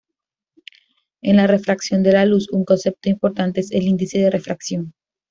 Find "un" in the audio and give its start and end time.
2.51-2.65